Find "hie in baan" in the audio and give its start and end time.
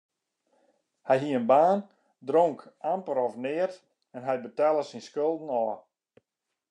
1.21-1.79